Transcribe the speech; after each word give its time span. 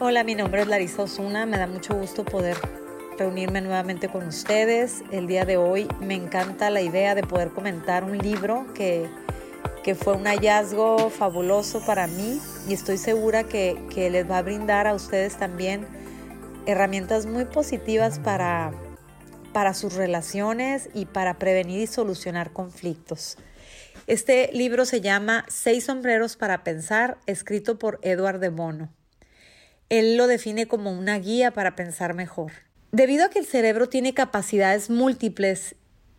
Hola, 0.00 0.22
mi 0.22 0.36
nombre 0.36 0.62
es 0.62 0.68
Larisa 0.68 1.02
Osuna. 1.02 1.44
Me 1.44 1.58
da 1.58 1.66
mucho 1.66 1.92
gusto 1.92 2.24
poder 2.24 2.56
reunirme 3.18 3.60
nuevamente 3.60 4.08
con 4.08 4.28
ustedes. 4.28 5.02
El 5.10 5.26
día 5.26 5.44
de 5.44 5.56
hoy 5.56 5.88
me 5.98 6.14
encanta 6.14 6.70
la 6.70 6.80
idea 6.80 7.16
de 7.16 7.24
poder 7.24 7.48
comentar 7.48 8.04
un 8.04 8.16
libro 8.16 8.64
que, 8.74 9.10
que 9.82 9.96
fue 9.96 10.14
un 10.14 10.26
hallazgo 10.26 11.10
fabuloso 11.10 11.84
para 11.84 12.06
mí 12.06 12.40
y 12.68 12.74
estoy 12.74 12.96
segura 12.96 13.42
que, 13.42 13.76
que 13.92 14.08
les 14.08 14.30
va 14.30 14.38
a 14.38 14.42
brindar 14.42 14.86
a 14.86 14.94
ustedes 14.94 15.36
también 15.36 15.84
herramientas 16.66 17.26
muy 17.26 17.46
positivas 17.46 18.20
para, 18.20 18.70
para 19.52 19.74
sus 19.74 19.94
relaciones 19.94 20.90
y 20.94 21.06
para 21.06 21.40
prevenir 21.40 21.80
y 21.80 21.86
solucionar 21.88 22.52
conflictos. 22.52 23.36
Este 24.06 24.48
libro 24.52 24.84
se 24.84 25.00
llama 25.00 25.44
Seis 25.48 25.86
sombreros 25.86 26.36
para 26.36 26.62
pensar, 26.62 27.18
escrito 27.26 27.80
por 27.80 27.98
Edward 28.02 28.38
de 28.38 28.50
Bono. 28.50 28.97
Él 29.88 30.16
lo 30.16 30.26
define 30.26 30.66
como 30.66 30.92
una 30.92 31.18
guía 31.18 31.50
para 31.50 31.76
pensar 31.76 32.14
mejor. 32.14 32.52
Debido 32.92 33.26
a 33.26 33.30
que 33.30 33.38
el 33.38 33.46
cerebro 33.46 33.88
tiene 33.88 34.14
capacidades 34.14 34.90
múltiples 34.90 35.76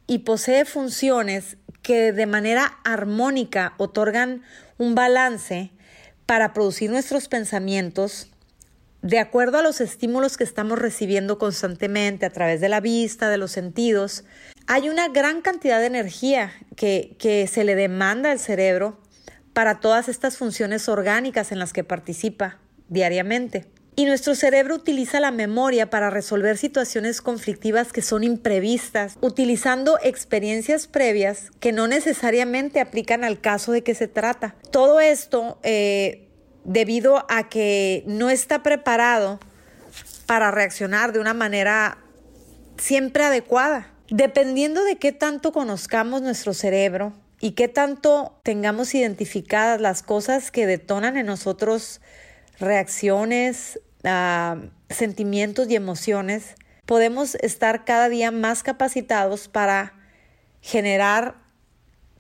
y 0.07 0.19
posee 0.19 0.65
funciones 0.65 1.57
que 1.81 2.11
de 2.11 2.25
manera 2.25 2.79
armónica 2.83 3.73
otorgan 3.77 4.43
un 4.77 4.95
balance 4.95 5.71
para 6.25 6.53
producir 6.53 6.89
nuestros 6.91 7.27
pensamientos, 7.27 8.29
de 9.01 9.19
acuerdo 9.19 9.59
a 9.59 9.63
los 9.63 9.81
estímulos 9.81 10.35
que 10.35 10.43
estamos 10.43 10.77
recibiendo 10.77 11.39
constantemente 11.39 12.25
a 12.25 12.31
través 12.31 12.59
de 12.59 12.70
la 12.70 12.81
vista, 12.81 13.29
de 13.29 13.37
los 13.37 13.51
sentidos, 13.51 14.25
hay 14.67 14.89
una 14.89 15.07
gran 15.07 15.41
cantidad 15.41 15.79
de 15.79 15.87
energía 15.87 16.51
que, 16.75 17.47
se 17.51 17.63
le 17.63 17.75
demanda 17.75 18.31
al 18.31 18.39
cerebro 18.39 18.99
para 19.53 19.79
todas 19.79 20.09
estas 20.09 20.37
funciones 20.37 20.89
orgánicas 20.89 21.51
en 21.51 21.59
las 21.59 21.73
que 21.73 21.83
participa 21.83 22.59
diariamente. 22.89 23.65
Y 23.95 24.05
nuestro 24.05 24.34
cerebro 24.34 24.76
utiliza 24.76 25.20
la 25.20 25.32
memoria 25.32 25.90
para 25.90 26.09
resolver 26.09 26.57
situaciones 26.57 27.21
conflictivas 27.21 27.91
que 27.91 28.01
son 28.01 28.23
imprevistas, 28.23 29.18
utilizando 29.20 29.99
experiencias 30.01 30.87
previas 30.87 31.51
que 31.60 31.73
no 31.73 31.85
necesariamente 31.87 32.79
aplican 32.79 33.26
al 33.26 33.41
caso 33.41 33.73
de 33.73 33.84
que 33.84 33.95
se 33.95 34.07
trata. 34.07 34.55
Todo 34.71 35.01
esto 35.01 35.60
eh, 35.63 36.29
debido 36.63 37.26
a 37.29 37.49
que 37.49 38.04
no 38.07 38.29
está 38.29 38.63
preparado 38.63 39.40
para 40.26 40.51
reaccionar 40.51 41.12
de 41.12 41.20
una 41.20 41.34
manera 41.34 41.98
siempre 42.77 43.23
adecuada. 43.26 43.91
Dependiendo 44.10 44.84
de 44.84 44.95
qué 44.95 45.12
tanto 45.12 45.51
conozcamos 45.51 46.21
nuestro 46.21 46.54
cerebro 46.54 47.13
y 47.41 47.51
qué 47.51 47.67
tanto 47.67 48.40
tengamos 48.43 48.95
identificadas 48.95 49.82
las 49.82 50.04
cosas 50.04 50.51
que 50.51 50.65
detonan 50.65 51.17
en 51.17 51.26
nosotros 51.26 51.99
reacciones, 52.60 53.79
sentimientos 54.90 55.70
y 55.70 55.76
emociones, 55.76 56.55
podemos 56.85 57.35
estar 57.35 57.85
cada 57.85 58.10
día 58.10 58.32
más 58.32 58.63
capacitados 58.63 59.48
para 59.48 59.93
generar 60.62 61.35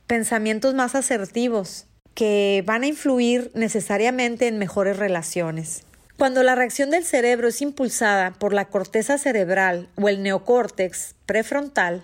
pensamientos 0.07 0.73
más 0.73 0.95
asertivos 0.95 1.87
que 2.13 2.63
van 2.65 2.83
a 2.83 2.87
influir 2.87 3.51
necesariamente 3.53 4.47
en 4.47 4.57
mejores 4.57 4.97
relaciones. 4.97 5.83
Cuando 6.17 6.43
la 6.43 6.55
reacción 6.55 6.89
del 6.89 7.05
cerebro 7.05 7.47
es 7.47 7.61
impulsada 7.61 8.33
por 8.33 8.53
la 8.53 8.65
corteza 8.65 9.17
cerebral 9.17 9.87
o 9.95 10.09
el 10.09 10.21
neocórtex 10.21 11.15
prefrontal, 11.25 12.03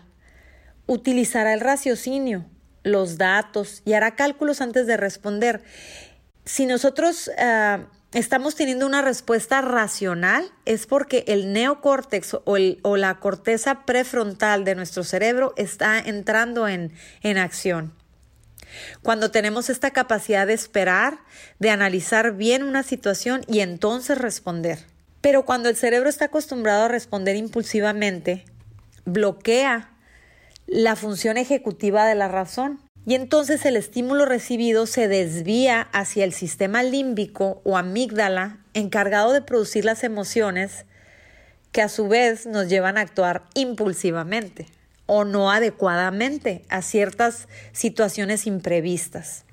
utilizará 0.88 1.54
el 1.54 1.60
raciocinio, 1.60 2.46
los 2.84 3.18
datos 3.18 3.82
y 3.84 3.94
hará 3.94 4.16
cálculos 4.16 4.62
antes 4.62 4.88
de 4.88 4.96
responder. 4.96 5.64
Si 6.46 6.66
nosotros 6.66 7.30
ah, 7.38 7.88
estamos 8.16 8.56
teniendo 8.56 8.86
una 8.86 9.02
respuesta 9.02 9.62
racional 9.62 10.50
es 10.64 10.88
porque 10.88 11.26
el 11.28 11.52
neocórtex 11.52 12.38
o, 12.46 12.98
la 12.98 13.20
corteza 13.20 13.86
prefrontal 13.86 14.64
de 14.64 14.74
nuestro 14.74 15.04
cerebro 15.04 15.54
está 15.58 16.00
entrando 16.00 16.68
en, 16.70 16.94
en 17.22 17.38
acción. 17.38 17.94
Cuando 19.04 19.32
tenemos 19.32 19.70
esta 19.70 19.92
capacidad 19.92 20.48
de 20.48 20.54
esperar, 20.54 21.20
de 21.60 21.70
analizar 21.70 22.36
bien 22.36 22.64
una 22.64 22.84
situación 22.84 23.42
y 23.48 23.60
entonces 23.60 24.18
responder. 24.18 24.80
Pero 25.20 25.44
cuando 25.44 25.68
el 25.68 25.76
cerebro 25.76 26.08
está 26.08 26.26
acostumbrado 26.26 26.86
a 26.86 26.90
responder 26.90 27.36
impulsivamente, 27.36 28.46
bloquea 29.04 29.92
la 30.68 30.96
función 30.96 31.36
ejecutiva 31.36 32.06
de 32.06 32.16
la 32.16 32.30
razón 32.30 32.85
y 33.06 33.14
entonces 33.14 33.66
el 33.66 33.78
estímulo 33.78 34.26
recibido 34.26 34.88
se 34.88 35.08
desvía 35.08 35.82
hacia 35.92 36.24
el 36.24 36.34
sistema 36.34 36.82
límbico 36.82 37.62
o 37.64 37.78
amígdala 37.78 38.58
encargado 38.74 39.32
de 39.32 39.42
producir 39.42 39.86
las 39.86 40.04
emociones 40.04 40.86
que 41.72 41.82
a 41.82 41.90
su 41.90 42.08
vez 42.08 42.46
nos 42.48 42.68
llevan 42.68 42.98
a 42.98 43.02
actuar 43.02 43.44
impulsivamente 43.54 44.66
o 45.06 45.24
no 45.24 45.52
adecuadamente 45.52 46.64
a 46.70 46.82
ciertas 46.82 47.48
situaciones 47.74 48.48
imprevistas. 48.48 49.44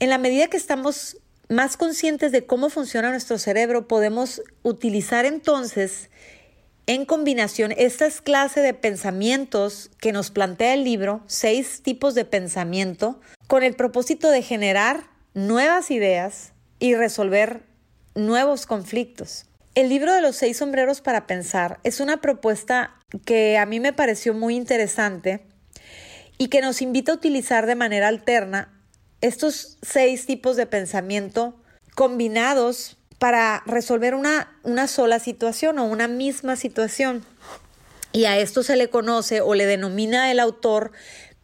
En 0.00 0.08
la 0.08 0.18
medida 0.18 0.48
que 0.48 0.56
estamos 0.56 1.18
más 1.48 1.76
conscientes 1.76 2.32
de 2.32 2.46
cómo 2.46 2.70
funciona 2.70 3.10
nuestro 3.10 3.38
cerebro, 3.38 3.86
podemos 3.86 4.42
utilizar 4.62 5.26
entonces 5.26 6.08
en 6.86 7.04
combinación 7.04 7.72
estas 7.76 8.20
clases 8.20 8.64
de 8.64 8.74
pensamientos 8.74 9.90
que 10.00 10.12
nos 10.12 10.30
plantea 10.30 10.74
el 10.74 10.84
libro, 10.84 11.22
seis 11.26 11.82
tipos 11.82 12.14
de 12.14 12.24
pensamiento, 12.24 13.20
con 13.46 13.62
el 13.62 13.74
propósito 13.74 14.30
de 14.30 14.42
generar 14.42 15.04
nuevas 15.34 15.90
ideas 15.90 16.52
y 16.78 16.94
resolver 16.94 17.62
nuevos 18.14 18.66
conflictos. 18.66 19.46
El 19.74 19.88
libro 19.88 20.12
de 20.12 20.20
los 20.20 20.36
seis 20.36 20.58
sombreros 20.58 21.00
para 21.00 21.26
pensar 21.26 21.78
es 21.82 22.00
una 22.00 22.20
propuesta 22.20 22.98
que 23.24 23.56
a 23.56 23.64
mí 23.64 23.80
me 23.80 23.92
pareció 23.92 24.34
muy 24.34 24.56
interesante 24.56 25.46
y 26.36 26.48
que 26.48 26.60
nos 26.60 26.82
invita 26.82 27.12
a 27.12 27.14
utilizar 27.14 27.66
de 27.66 27.74
manera 27.74 28.08
alterna 28.08 28.82
estos 29.20 29.78
seis 29.80 30.26
tipos 30.26 30.56
de 30.56 30.66
pensamiento 30.66 31.62
combinados 31.94 32.98
para 33.22 33.62
resolver 33.66 34.16
una, 34.16 34.50
una 34.64 34.88
sola 34.88 35.20
situación 35.20 35.78
o 35.78 35.84
una 35.84 36.08
misma 36.08 36.56
situación. 36.56 37.24
Y 38.10 38.24
a 38.24 38.36
esto 38.36 38.64
se 38.64 38.74
le 38.74 38.90
conoce 38.90 39.40
o 39.40 39.54
le 39.54 39.64
denomina 39.64 40.32
el 40.32 40.40
autor 40.40 40.90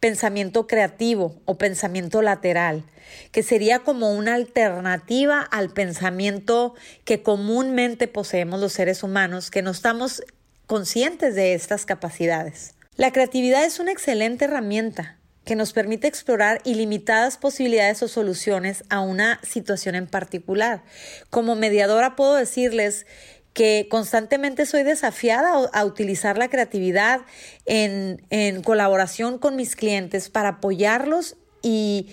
pensamiento 0.01 0.67
creativo 0.67 1.39
o 1.45 1.57
pensamiento 1.57 2.21
lateral, 2.21 2.83
que 3.31 3.43
sería 3.43 3.79
como 3.79 4.11
una 4.11 4.33
alternativa 4.33 5.39
al 5.39 5.69
pensamiento 5.69 6.75
que 7.05 7.23
comúnmente 7.23 8.09
poseemos 8.09 8.59
los 8.59 8.73
seres 8.73 9.01
humanos, 9.01 9.49
que 9.49 9.61
no 9.61 9.71
estamos 9.71 10.21
conscientes 10.67 11.33
de 11.33 11.53
estas 11.53 11.85
capacidades. 11.85 12.75
La 12.97 13.13
creatividad 13.13 13.63
es 13.63 13.79
una 13.79 13.93
excelente 13.93 14.43
herramienta 14.43 15.18
que 15.45 15.55
nos 15.55 15.73
permite 15.73 16.07
explorar 16.07 16.61
ilimitadas 16.63 17.37
posibilidades 17.37 18.03
o 18.03 18.07
soluciones 18.07 18.83
a 18.89 18.99
una 18.99 19.39
situación 19.43 19.95
en 19.95 20.07
particular. 20.07 20.83
Como 21.29 21.55
mediadora 21.55 22.15
puedo 22.15 22.35
decirles 22.35 23.05
que 23.53 23.87
constantemente 23.89 24.65
soy 24.65 24.83
desafiada 24.83 25.51
a, 25.73 25.85
utilizar 25.85 26.37
la 26.37 26.49
creatividad 26.49 27.21
en, 27.65 28.61
colaboración 28.63 29.37
con 29.37 29.55
mis 29.55 29.75
clientes 29.75 30.29
para 30.29 30.49
apoyarlos 30.49 31.35
y, 31.61 32.09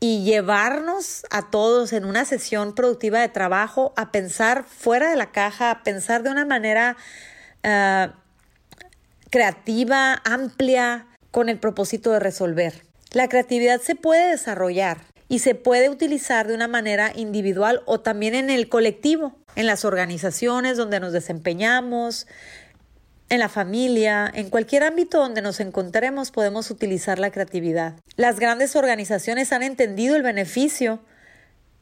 llevarnos 0.00 1.26
a 1.30 1.50
todos 1.50 1.92
en 1.92 2.04
una 2.04 2.24
sesión 2.24 2.76
productiva 2.76 3.18
de 3.18 3.28
trabajo 3.28 3.92
a 3.96 4.12
pensar 4.12 4.62
fuera 4.62 5.10
de 5.10 5.16
la 5.16 5.32
caja, 5.32 5.72
a 5.72 5.82
pensar 5.82 6.22
de 6.22 6.30
una 6.30 6.44
manera 6.44 6.96
ah, 7.64 8.14
creativa, 9.30 10.22
amplia, 10.24 11.08
con 11.36 11.50
el 11.50 11.58
propósito 11.58 12.12
de 12.12 12.18
resolver. 12.18 12.86
La 13.12 13.28
creatividad 13.28 13.82
se 13.82 13.94
puede 13.94 14.30
desarrollar 14.30 15.02
y 15.28 15.40
se 15.40 15.54
puede 15.54 15.90
utilizar 15.90 16.48
de 16.48 16.54
una 16.54 16.66
manera 16.66 17.12
individual 17.14 17.82
o 17.84 18.00
también 18.00 18.34
en 18.34 18.48
el 18.48 18.70
colectivo, 18.70 19.36
en 19.54 19.66
las 19.66 19.84
organizaciones 19.84 20.78
donde 20.78 20.98
nos 20.98 21.12
desempeñamos, 21.12 22.26
en 23.28 23.38
la 23.38 23.50
familia, 23.50 24.32
en 24.34 24.48
cualquier 24.48 24.82
ámbito 24.82 25.18
donde 25.18 25.42
nos 25.42 25.60
encontremos 25.60 26.30
podemos 26.30 26.70
utilizar 26.70 27.18
la 27.18 27.30
creatividad. 27.30 27.96
Las 28.16 28.40
grandes 28.40 28.74
organizaciones 28.74 29.52
han 29.52 29.62
entendido 29.62 30.16
el 30.16 30.22
beneficio 30.22 31.00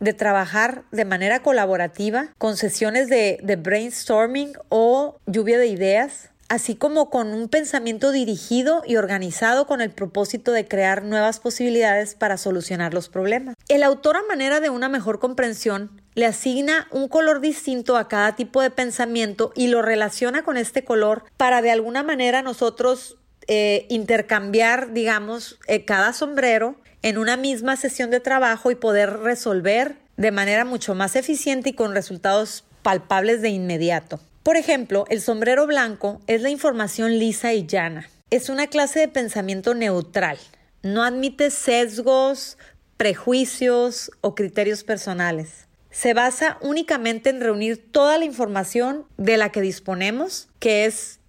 de 0.00 0.14
trabajar 0.14 0.82
de 0.90 1.05
manera 1.05 1.44
colaborativa 1.44 2.34
con 2.38 2.56
sesiones 2.56 3.08
de, 3.08 3.38
brainstorming 3.62 4.55
o 4.69 5.20
lluvia 5.26 5.58
de 5.58 5.69
ideas 5.69 6.31
así 6.49 6.75
como 6.75 7.11
con 7.11 7.32
un 7.32 7.49
pensamiento 7.49 8.12
dirigido 8.12 8.82
y 8.87 8.96
organizado 8.96 9.67
con 9.67 9.81
el 9.81 9.91
propósito 9.91 10.52
de 10.52 10.67
crear 10.67 11.02
nuevas 11.02 11.41
posibilidades 11.41 12.14
para 12.14 12.37
solucionar 12.37 12.94
los 12.94 13.08
problemas. 13.08 13.56
El 13.69 13.82
autor 13.82 14.17
a 14.17 14.23
manera 14.29 14.61
de 14.61 14.70
una 14.70 14.88
mejor 14.88 15.19
comprensión 15.19 16.02
le 16.14 16.26
asigna 16.26 16.87
un 16.91 17.08
color 17.08 17.41
distinto 17.41 17.96
a 17.96 18.08
cada 18.08 18.37
tipo 18.37 18.62
de 18.62 18.70
pensamiento 18.70 19.52
y 19.55 19.69
lo 19.69 19.82
relaciona 19.82 20.43
con 20.43 20.56
este 20.56 20.85
color 20.85 21.25
para 21.37 21.62
de 21.62 21.70
alguna 21.70 22.02
manera 22.02 22.43
nosotros 22.43 23.19
eh, 23.47 23.87
intercambiar, 23.90 24.93
digamos, 24.93 25.58
eh, 25.67 25.85
cada 25.85 26.12
sombrero 26.12 26.76
en 27.02 27.19
una 27.19 27.37
misma 27.37 27.76
sesión 27.76 28.11
de 28.11 28.20
trabajo 28.20 28.70
y 28.70 28.75
poder 28.75 29.19
resolver 29.19 29.97
de 30.17 30.31
manera 30.31 30.64
mucho 30.64 30.94
más 30.94 31.17
eficiente 31.17 31.70
y 31.70 31.73
con 31.75 31.93
resultados 31.93 32.64
palpables 32.82 33.43
de 33.43 33.50
inmediato. 33.50 34.20
Por 34.44 34.58
ejemplo, 34.58 35.06
el 35.08 35.23
sombrero 35.23 35.67
blanco 35.67 36.20
es 36.26 36.43
la 36.43 36.50
información 36.50 37.19
lisa 37.19 37.55
y 37.55 37.67
llana. 37.67 38.11
Es 38.29 38.50
una 38.50 38.67
clase 38.67 39.00
de 39.00 39.08
pensamiento 39.08 39.75
neutral. 39.75 40.37
No 40.82 41.02
admite 41.02 41.50
sesgos, 41.50 42.58
prejuicios 42.99 44.11
o 44.20 44.35
criterios 44.35 44.85
personales. 44.85 45.67
Se 45.91 46.12
basa 46.12 46.58
únicamente 46.61 47.31
en 47.31 47.41
reunir 47.41 47.91
toda 47.91 48.19
la 48.19 48.26
información 48.26 49.06
de 49.17 49.38
la 49.38 49.50
que 49.50 49.62
disponemos, 49.62 50.49
que 50.58 50.85
es 50.85 51.20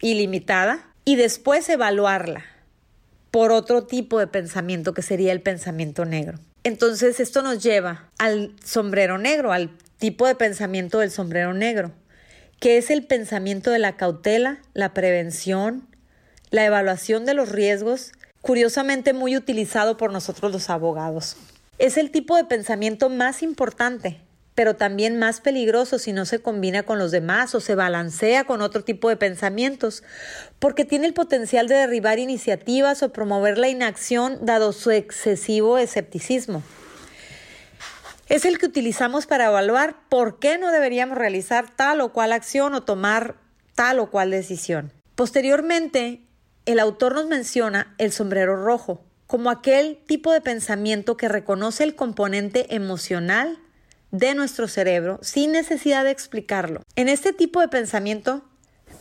ilimitada, 0.00 0.86
y 1.04 1.16
después 1.16 1.68
evaluarla 1.68 2.44
por 3.32 3.50
otro 3.50 3.86
tipo 3.86 4.20
de 4.20 4.28
pensamiento 4.28 4.94
que 4.94 5.02
sería 5.02 5.32
el 5.32 5.42
pensamiento 5.42 6.04
negro. 6.04 6.38
Entonces 6.62 7.18
esto 7.18 7.42
nos 7.42 7.60
lleva 7.60 8.08
al 8.18 8.54
sombrero 8.64 9.18
negro, 9.18 9.50
al 9.50 9.76
tipo 9.98 10.28
de 10.28 10.36
pensamiento 10.36 11.00
del 11.00 11.10
sombrero 11.10 11.54
negro, 11.54 11.92
que 12.62 12.78
es 12.78 12.90
el 12.90 13.02
pensamiento 13.02 13.72
de 13.72 13.80
la 13.80 13.96
cautela, 13.96 14.60
la 14.72 14.94
prevención, 14.94 15.88
la 16.50 16.64
evaluación 16.64 17.24
de 17.24 17.34
los 17.34 17.48
riesgos, 17.48 18.12
curiosamente 18.40 19.12
muy 19.12 19.36
utilizado 19.36 19.96
por 19.96 20.12
nosotros 20.12 20.52
los 20.52 20.70
abogados. 20.70 21.36
Es 21.78 21.96
el 21.96 22.12
tipo 22.12 22.36
de 22.36 22.44
pensamiento 22.44 23.10
más 23.10 23.42
importante 23.42 24.20
pero 24.54 24.76
también 24.76 25.18
más 25.18 25.40
peligroso 25.40 25.98
si 25.98 26.12
no 26.12 26.26
se 26.26 26.40
combina 26.40 26.82
con 26.82 26.98
los 26.98 27.10
demás 27.10 27.54
o 27.54 27.60
se 27.60 27.74
balancea 27.74 28.44
con 28.44 28.60
otro 28.60 28.84
tipo 28.84 29.08
de 29.08 29.16
pensamientos, 29.16 30.02
porque 30.58 30.84
tiene 30.84 31.06
el 31.06 31.14
potencial 31.14 31.68
de 31.68 31.76
derribar 31.76 32.18
iniciativas 32.18 33.02
o 33.02 33.14
promover 33.14 33.56
la 33.56 33.70
inacción 33.70 34.44
dado 34.44 34.72
su 34.72 34.90
excesivo 34.90 35.78
escepticismo. 35.78 36.62
Es 38.32 38.46
el 38.46 38.56
que 38.56 38.64
utilizamos 38.64 39.26
para 39.26 39.48
evaluar 39.48 40.08
por 40.08 40.38
qué 40.38 40.56
no 40.56 40.72
deberíamos 40.72 41.18
realizar 41.18 41.68
tal 41.68 42.00
o 42.00 42.14
cual 42.14 42.32
acción 42.32 42.72
o 42.72 42.82
tomar 42.82 43.34
tal 43.74 43.98
o 43.98 44.10
cual 44.10 44.30
decisión. 44.30 44.90
Posteriormente, 45.16 46.22
el 46.64 46.80
autor 46.80 47.14
nos 47.14 47.26
menciona 47.26 47.94
el 47.98 48.10
sombrero 48.10 48.56
rojo 48.56 49.04
como 49.26 49.50
aquel 49.50 49.98
tipo 50.06 50.32
de 50.32 50.40
pensamiento 50.40 51.18
que 51.18 51.28
reconoce 51.28 51.84
el 51.84 51.94
componente 51.94 52.74
emocional, 52.74 53.58
de 54.12 54.34
nuestro 54.34 54.66
cerebro 54.66 55.18
sin 55.20 55.52
necesidad 55.52 56.02
de 56.02 56.10
explicarlo. 56.12 56.80
En 56.96 57.10
este 57.10 57.34
tipo 57.34 57.60
de 57.60 57.68
pensamiento, 57.68 58.42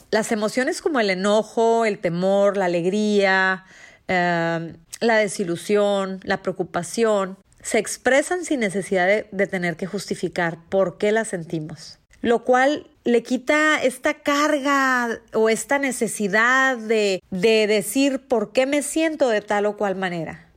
las 0.09 0.33
emociones 0.33 0.81
como 0.81 0.99
el 0.99 1.09
enojo, 1.09 1.85
el 1.85 1.99
temor, 1.99 2.57
la 2.57 2.65
alegría, 2.65 3.63
em, 4.09 4.75
la 4.99 5.15
desilusión, 5.15 6.19
la 6.23 6.41
preocupación, 6.41 7.37
se 7.63 7.77
expresan 7.77 8.45
sin 8.45 8.59
necesidad 8.59 9.07
de, 9.07 9.47
tener 9.47 9.75
que 9.75 9.85
justificar 9.85 10.57
por 10.69 10.97
qué 10.97 11.11
las 11.11 11.29
sentimos, 11.29 11.99
lo 12.21 12.43
cual 12.43 12.87
le 13.03 13.23
quita 13.23 13.81
esta 13.81 14.15
carga 14.15 15.21
o 15.33 15.49
esta 15.49 15.79
necesidad 15.79 16.77
de, 16.77 17.23
de 17.31 17.67
decir 17.67 18.27
por 18.27 18.51
qué 18.51 18.65
me 18.65 18.81
siento 18.81 19.29
de 19.29 19.41
tal 19.41 19.65
o 19.65 19.77
cual 19.77 19.95
manera. 19.95 20.47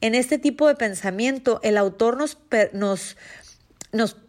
En 0.00 0.14
este 0.14 0.38
tipo 0.38 0.68
de 0.68 0.74
pensamiento, 0.74 1.60
el 1.62 1.78
autor 1.78 2.18
nos, 2.18 2.38
nos, 2.72 3.16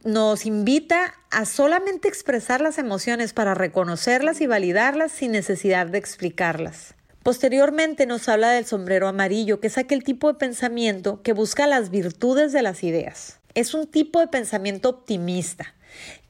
nos, 0.04 0.46
invita 0.46 1.14
a 1.30 1.46
solamente 1.46 2.08
expresar 2.08 2.62
las 2.62 2.78
emociones 2.78 3.34
para 3.34 3.54
reconocerlas 3.54 4.40
y 4.40 4.48
validarlas 4.48 5.12
sin 5.12 5.34
necesidad 5.34 5.88
de 5.88 5.98
explicarlas. 5.98 6.96
Posteriormente 7.28 8.06
nos 8.06 8.30
habla 8.30 8.52
del 8.52 8.66
sombrero 8.66 9.06
amarillo, 9.06 9.60
que 9.60 9.68
es 9.68 9.78
aquel 9.78 10.02
tipo 10.02 10.32
de 10.32 10.40
pensamiento 10.40 11.22
que 11.24 11.34
busca 11.34 11.68
las 11.68 11.90
virtudes 11.90 12.54
de 12.54 12.62
las 12.62 12.86
ideas. 12.86 13.42
Es 13.54 13.74
un 13.74 13.86
tipo 13.86 14.22
de 14.22 14.30
pensamiento 14.30 14.88
optimista 14.88 15.76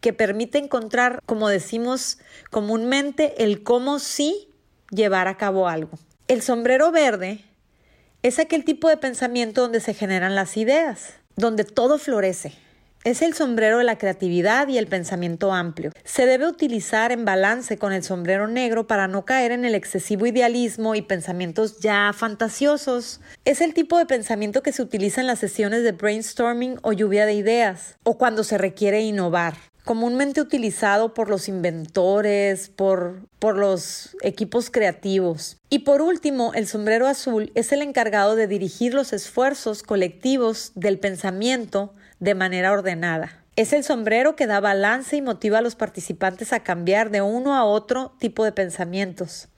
que 0.01 0.11
permite 0.11 0.57
encontrar, 0.57 1.19
como 1.27 1.49
decimos 1.49 2.17
comúnmente, 2.49 3.43
el 3.43 3.61
cómo 3.61 3.99
sí 3.99 4.49
llevar 4.89 5.27
a 5.27 5.37
cabo 5.37 5.67
algo. 5.67 5.99
El 6.27 6.41
sombrero 6.41 6.91
verde 6.91 7.45
es 8.23 8.39
aquel 8.39 8.65
tipo 8.65 8.89
de 8.89 8.97
pensamiento 8.97 9.61
donde 9.61 9.81
se 9.81 9.93
generan 9.93 10.33
las 10.33 10.57
ideas, 10.57 11.13
donde 11.35 11.63
todo 11.63 11.99
florece, 11.99 12.53
es 13.03 13.21
el 13.21 13.33
sombrero 13.33 13.77
de 13.77 13.83
la 13.83 13.97
creatividad 13.97 14.67
y 14.67 14.77
el 14.77 14.87
pensamiento 14.87 15.53
amplio. 15.53 15.91
Se 16.03 16.25
debe 16.25 16.47
utilizar 16.47 17.11
en 17.11 17.25
balance 17.25 17.77
con 17.77 17.93
el 17.93 18.03
sombrero 18.03 18.47
negro 18.47 18.87
para 18.87 19.07
no 19.07 19.25
caer 19.25 19.51
en 19.51 19.65
el 19.65 19.75
excesivo 19.75 20.25
idealismo 20.25 20.95
y 20.95 21.01
pensamientos 21.01 21.79
ya 21.79 22.11
fantasiosos. 22.13 23.21
Es 23.45 23.61
el 23.61 23.73
tipo 23.73 23.97
de 23.97 24.05
pensamiento 24.05 24.61
que 24.61 24.73
se 24.73 24.81
utiliza 24.81 25.21
en 25.21 25.27
las 25.27 25.39
sesiones 25.39 25.83
de 25.83 25.93
brainstorming 25.93 26.79
o 26.81 26.91
lluvia 26.91 27.25
de 27.25 27.33
ideas, 27.33 27.97
o 28.03 28.17
cuando 28.17 28.43
se 28.43 28.57
requiere 28.57 29.01
innovar 29.01 29.55
comúnmente 29.87 30.41
utilizado 30.41 31.13
por 31.13 31.29
los 31.29 31.47
inventores, 31.47 32.67
por, 32.67 33.21
por, 33.39 33.55
los 33.55 34.17
equipos 34.21 34.69
creativos. 34.69 35.55
Y 35.69 35.79
por 35.79 36.01
último, 36.01 36.51
el 36.53 36.67
sombrero 36.67 37.07
azul 37.07 37.53
es 37.55 37.71
el 37.71 37.81
encargado 37.81 38.35
de 38.35 38.47
dirigir 38.47 38.93
los 38.93 39.13
esfuerzos 39.13 39.83
colectivos 39.83 40.73
del 40.75 40.99
pensamiento 40.99 41.93
de 42.19 42.35
manera 42.35 42.71
ordenada. 42.71 43.43
Es 43.55 43.73
el 43.73 43.83
sombrero 43.83 44.35
que 44.35 44.47
da 44.47 44.59
balance 44.59 45.15
y 45.15 45.21
motiva 45.21 45.59
a 45.59 45.61
los 45.61 45.75
participantes 45.75 46.53
a 46.53 46.59
cambiar 46.59 47.09
de 47.09 47.21
uno 47.21 47.55
a 47.55 47.63
otro 47.63 48.15
tipo 48.19 48.43
de 48.43 48.51
pensamientos. 48.51 49.49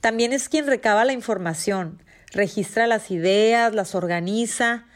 También 0.00 0.32
es 0.32 0.48
quien 0.48 0.66
recaba 0.66 1.04
la 1.04 1.12
información, 1.12 2.02
registra 2.32 2.86
las 2.86 3.10
ideas, 3.10 3.74
las 3.74 3.94
organiza. 3.94 4.86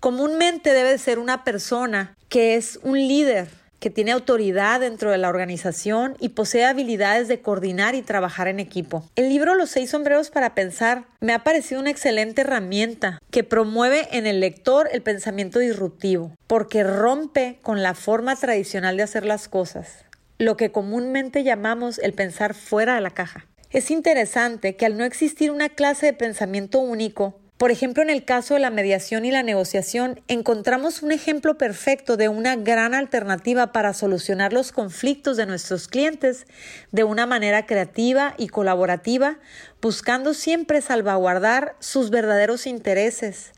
Comúnmente 0.00 0.72
debe 0.72 0.98
ser 0.98 1.18
una 1.18 1.44
persona 1.44 2.16
que 2.28 2.56
es 2.56 2.80
un 2.82 2.98
líder, 2.98 3.48
que 3.80 3.90
tiene 3.90 4.12
autoridad 4.12 4.80
dentro 4.80 5.10
de 5.10 5.18
la 5.18 5.28
organización 5.28 6.16
y 6.20 6.30
posee 6.30 6.64
habilidades 6.64 7.28
de 7.28 7.40
coordinar 7.40 7.94
y 7.94 8.02
trabajar 8.02 8.48
en 8.48 8.60
equipo. 8.60 9.04
El 9.16 9.28
libro 9.28 9.54
Los 9.54 9.70
seis 9.70 9.90
sombreros 9.90 10.30
para 10.30 10.54
pensar 10.54 11.04
me 11.20 11.32
ha 11.32 11.44
parecido 11.44 11.80
una 11.80 11.90
excelente 11.90 12.42
herramienta 12.42 13.18
que 13.30 13.44
promueve 13.44 14.08
en 14.12 14.26
el 14.26 14.40
lector 14.40 14.88
el 14.92 15.02
pensamiento 15.02 15.58
disruptivo, 15.58 16.32
porque 16.46 16.84
rompe 16.84 17.58
con 17.62 17.82
la 17.82 17.94
forma 17.94 18.36
tradicional 18.36 18.96
de 18.96 19.02
hacer 19.02 19.24
las 19.24 19.48
cosas, 19.48 20.04
lo 20.38 20.56
que 20.56 20.72
comúnmente 20.72 21.42
llamamos 21.42 21.98
el 21.98 22.12
pensar 22.12 22.54
fuera 22.54 22.94
de 22.94 23.00
la 23.00 23.10
caja. 23.10 23.46
Es 23.70 23.90
interesante 23.90 24.76
que 24.76 24.86
al 24.86 24.96
no 24.96 25.04
existir 25.04 25.50
una 25.50 25.68
clase 25.68 26.06
de 26.06 26.12
pensamiento 26.12 26.78
único, 26.78 27.40
por 27.58 27.70
ejemplo, 27.70 28.02
en 28.02 28.10
el 28.10 28.24
caso 28.24 28.54
de 28.54 28.60
la 28.60 28.68
mediación 28.68 29.24
y 29.24 29.30
la 29.30 29.42
negociación, 29.42 30.20
encontramos 30.28 31.02
un 31.02 31.10
ejemplo 31.10 31.56
perfecto 31.56 32.18
de 32.18 32.28
una 32.28 32.54
gran 32.54 32.92
alternativa 32.92 33.72
para 33.72 33.94
solucionar 33.94 34.52
los 34.52 34.72
conflictos 34.72 35.38
de 35.38 35.46
nuestros 35.46 35.88
clientes 35.88 36.46
de 36.92 37.04
una 37.04 37.24
manera 37.24 37.64
creativa 37.64 38.34
y 38.36 38.48
colaborativa, 38.48 39.38
buscando 39.80 40.34
siempre 40.34 40.82
salvaguardar 40.82 41.76
sus 41.78 42.10
verdaderos 42.10 42.66
intereses 42.66 43.52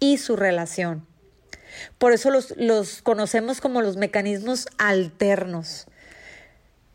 y 0.00 0.18
su 0.18 0.36
relación. 0.36 1.06
Por 1.96 2.12
eso 2.12 2.30
los, 2.30 2.54
los 2.58 3.00
conocemos 3.00 3.62
como 3.62 3.80
los 3.80 3.96
mecanismos 3.96 4.68
alternos. 4.76 5.86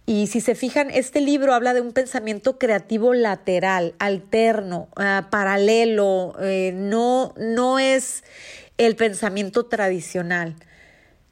Y 0.08 0.28
si 0.28 0.40
se 0.40 0.54
fijan, 0.54 0.92
este 0.92 1.20
libro 1.20 1.54
habla 1.54 1.74
de 1.74 1.82
un 1.82 1.92
pensamiento 1.92 2.60
creativo 2.60 3.16
lateral, 3.16 3.96
alterno, 3.98 4.88
ah, 4.98 5.30
paralelo, 5.32 6.36
eh, 6.42 6.74
no, 6.76 7.34
no 7.38 7.80
es 7.80 8.24
el 8.78 8.96
pensamiento 8.96 9.66
tradicional. 9.66 10.56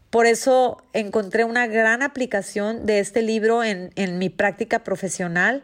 Por 0.10 0.25
eso 0.25 0.84
encontré 0.94 1.44
una 1.44 1.68
gran 1.68 2.01
aplicación 2.01 2.86
de 2.86 3.00
este 3.00 3.22
libro 3.22 3.63
en, 3.63 3.92
mi 4.18 4.30
práctica 4.30 4.84
profesional 4.84 5.63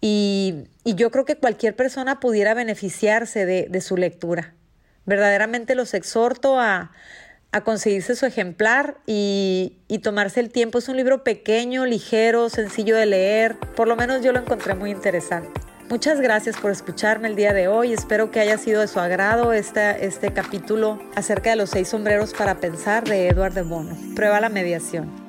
y, 0.00 0.64
yo 0.84 1.10
creo 1.10 1.24
que 1.24 1.36
cualquier 1.36 1.76
persona 1.76 2.20
pudiera 2.20 2.54
beneficiarse 2.54 3.46
de 3.46 3.80
su 3.80 3.96
lectura. 3.96 4.54
Verdaderamente 5.04 5.74
los 5.74 5.94
exhorto 5.94 6.60
a, 6.60 6.92
a 7.52 7.60
conseguirse 7.60 8.16
su 8.16 8.26
ejemplar 8.26 8.96
y, 9.06 9.78
y, 9.88 9.98
tomarse 9.98 10.40
el 10.40 10.50
tiempo. 10.50 10.78
Es 10.78 10.88
un 10.88 10.96
libro 10.96 11.22
pequeño, 11.22 11.84
ligero, 11.84 12.48
sencillo 12.48 12.96
de 12.96 13.06
leer. 13.06 13.56
Por 13.76 13.88
lo 13.88 13.96
menos 13.96 14.22
yo 14.22 14.32
lo 14.32 14.40
encontré 14.40 14.74
muy 14.74 14.90
interesante. 14.90 15.60
Muchas 15.90 16.22
gracias 16.22 16.56
por 16.56 16.70
escucharme 16.70 17.28
el 17.28 17.36
día 17.36 17.52
de 17.52 17.68
hoy. 17.68 17.92
Espero 17.92 18.30
que 18.30 18.40
haya 18.40 18.56
sido 18.56 18.80
de 18.80 18.88
su 18.88 18.98
agrado 18.98 19.52
este, 19.52 20.06
este 20.06 20.32
capítulo 20.32 20.98
acerca 21.14 21.50
de 21.50 21.56
los 21.56 21.68
seis 21.68 21.88
sombreros 21.88 22.32
para 22.32 22.60
pensar 22.60 23.04
de 23.04 23.28
Edward 23.28 23.52
de 23.52 23.60
Bono. 23.62 23.94
Prueba 24.14 24.40
la 24.40 24.48
mediación. 24.48 25.21